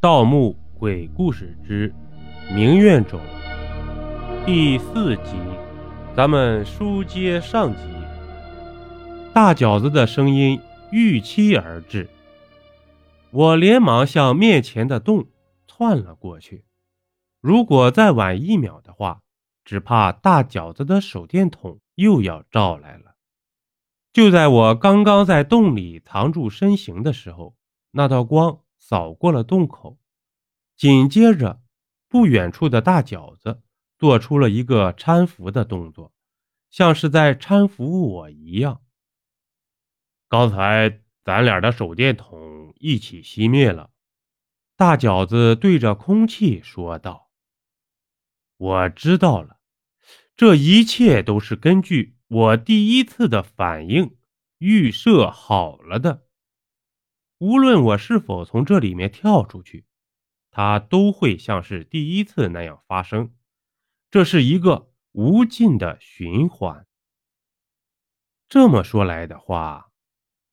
[0.00, 1.92] 盗墓鬼故事之
[2.50, 3.20] 明院冢
[4.46, 5.36] 第四集，
[6.16, 7.82] 咱们书接上集。
[9.34, 10.58] 大饺子的声音
[10.90, 12.08] 预期而至，
[13.30, 15.26] 我连忙向面前的洞
[15.66, 16.64] 窜了过去。
[17.42, 19.20] 如果再晚一秒的话，
[19.66, 23.16] 只怕大饺子的手电筒又要照来了。
[24.14, 27.54] 就在我刚刚在洞里藏住身形的时候，
[27.90, 28.60] 那道光。
[28.90, 30.00] 扫过了洞口，
[30.76, 31.62] 紧接着，
[32.08, 33.62] 不远处的大饺子
[33.96, 36.12] 做出了一个搀扶的动作，
[36.70, 38.82] 像是在搀扶我一样。
[40.28, 43.92] 刚才咱俩的手电筒一起熄灭了，
[44.74, 47.30] 大饺子对着空气说道
[48.58, 49.60] ：“我知道了，
[50.34, 54.16] 这一切都是根据我第一次的反应
[54.58, 56.26] 预设好了的。”
[57.40, 59.86] 无论我是否从这里面跳出去，
[60.50, 63.34] 它都会像是第一次那样发生。
[64.10, 66.86] 这是一个无尽的循环。
[68.46, 69.90] 这么说来的话，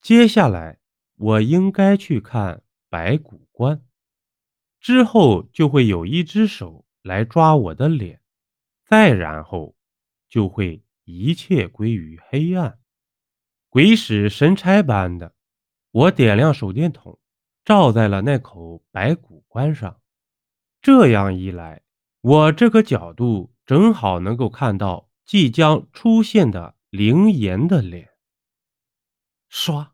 [0.00, 0.78] 接下来
[1.16, 3.84] 我应该去看白骨观，
[4.78, 8.22] 之后就会有一只手来抓我的脸，
[8.84, 9.74] 再然后
[10.28, 12.78] 就会一切归于黑暗，
[13.68, 15.34] 鬼使神差般的。
[15.90, 17.18] 我点亮手电筒，
[17.64, 20.00] 照在了那口白骨棺上。
[20.82, 21.82] 这样一来，
[22.20, 28.10] 我这个角度正好能够看到即将出现的灵岩的脸。
[29.50, 29.88] 唰，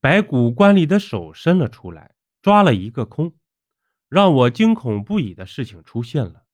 [0.00, 3.34] 白骨棺里的手伸了出来，抓了一个空。
[4.08, 6.44] 让我惊恐不已的事情出现了：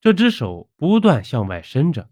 [0.00, 2.08] 这只手不断向外伸着，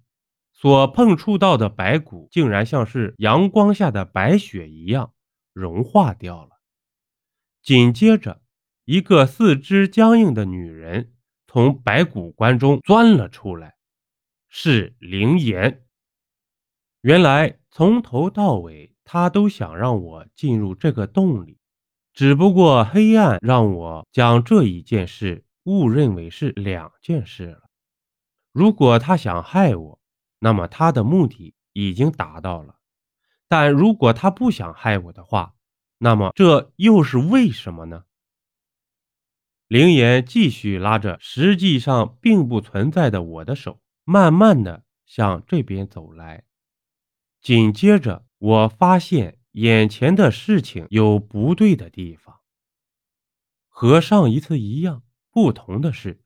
[0.52, 5.13] 所碰触到的白骨竟然像是阳光下的白雪一样。
[5.55, 6.60] 融化掉了。
[7.62, 8.42] 紧接着，
[8.84, 11.14] 一个四肢僵硬的女人
[11.47, 13.77] 从白骨棺中钻了出来，
[14.48, 15.86] 是灵岩。
[17.00, 21.59] 原来从头到尾，她都想让我进入这个洞里，
[22.12, 27.62] 只不过黑暗让我将这一件事误认为是两件事了。
[28.53, 30.00] 如果她想害我，
[30.38, 32.76] 那么她的目的已经达到了。
[33.49, 35.55] 但如果他不想害我的话，
[35.99, 38.05] 那么这又是为什么呢？
[39.69, 46.44] 灵岩继续拉着实际上并不存在的我的手，慢慢的向这边走来。
[47.41, 52.41] 紧接着，我发现眼前的事情有不对的地方。
[53.69, 56.22] 和上一次一样，不同的是，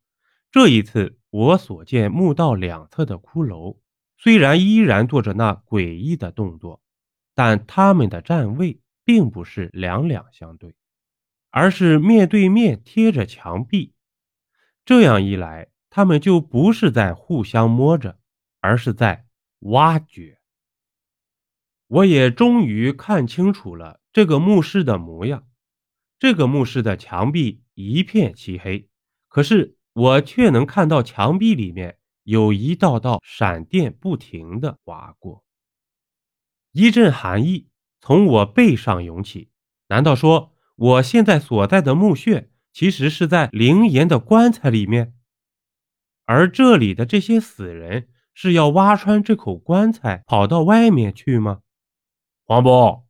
[0.51, 3.79] 这一次我所见墓道两侧的骷髅，
[4.17, 6.83] 虽然依然做着那诡异的动作。
[7.39, 10.75] 但他们的站位并不是两两相对，
[11.51, 13.95] 而是面对面贴着墙壁。
[14.85, 18.19] 这样一来，他们就不是在互相摸着，
[18.59, 19.27] 而是在
[19.61, 20.41] 挖掘。
[21.87, 25.47] 我也终于看清楚了这个墓室的模样。
[26.19, 28.89] 这个墓室的墙壁一片漆黑，
[29.29, 35.45] 可是我却能看到墙壁里面有一道道闪电不停的划过。
[36.79, 37.67] 一阵寒意
[38.01, 39.51] 从我背上涌起，
[39.89, 45.13] 难道说我现在所在的墓穴其实是在灵岩的棺材里面？
[46.25, 51.63] 而这里的这些死人是要挖穿这口棺材跑到外面去吗？
[52.45, 53.03] 黄渤，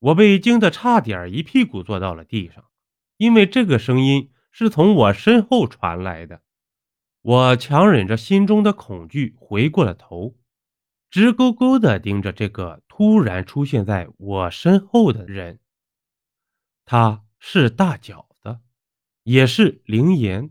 [0.00, 2.64] 我被惊得差点一屁股坐到了地上，
[3.18, 6.42] 因为这个声音是从我身后传来的。
[7.20, 10.34] 我强忍着心中的恐惧，回过了头。
[11.12, 15.60] 直勾勾地盯着这个突然出现在我身后的人，
[16.86, 18.60] 他是大饺子，
[19.22, 20.50] 也是灵岩。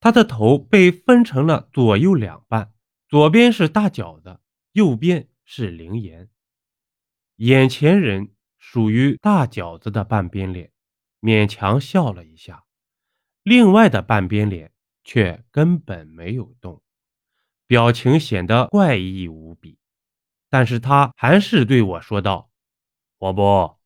[0.00, 2.72] 他的头被分成了左右两半，
[3.08, 4.40] 左边是大饺子，
[4.72, 6.28] 右边是灵岩。
[7.36, 10.72] 眼前人属于大饺子的半边脸，
[11.20, 12.64] 勉强笑了一下，
[13.44, 14.72] 另外的半边脸
[15.04, 16.82] 却根本没有动，
[17.68, 19.78] 表情显得怪异无比。
[20.54, 22.48] 但是他还是对我说道
[23.18, 23.80] ：“黄波，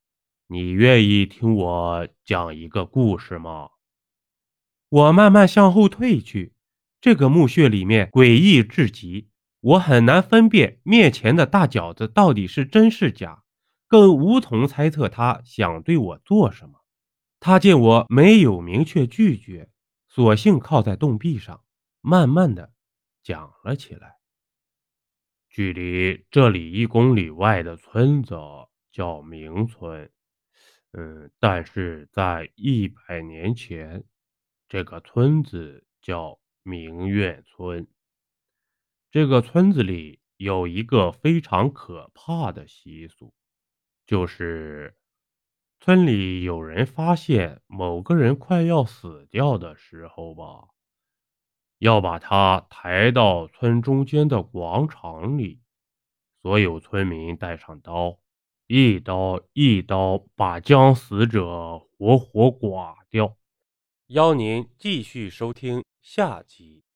[0.48, 3.70] 你愿意听我讲一个故事吗？”
[4.90, 6.52] 我慢慢向后退去，
[7.00, 9.30] 这个墓穴里面诡异至极，
[9.60, 13.44] 我很难分辨面前的大饺子到底是真是假，
[13.86, 16.80] 更无从猜测他想对我做什么。
[17.40, 19.70] 他见我没有明确拒绝，
[20.06, 21.62] 索性靠在洞壁上，
[22.02, 22.74] 慢慢的
[23.22, 24.17] 讲了起来。
[25.48, 28.36] 距离这里一公里外的村子
[28.92, 30.10] 叫明村，
[30.92, 34.04] 嗯，但是在一百年前，
[34.68, 37.86] 这个村子叫明月村。
[39.10, 43.34] 这个村子里有一个非常可怕的习俗，
[44.06, 44.96] 就是
[45.80, 50.68] 村里有人发现某个人快要死掉的时候吧，
[51.78, 55.60] 要把他抬到村中间的广场里，
[56.42, 58.18] 所有村民带上刀。
[58.66, 63.36] 一刀一刀把将死者活活剐掉。
[64.08, 66.87] 邀您继续收听下集。